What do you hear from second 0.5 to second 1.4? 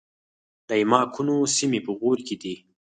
د ایماقانو